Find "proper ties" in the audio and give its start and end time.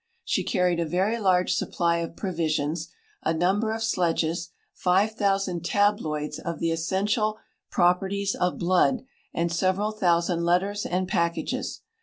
7.69-8.33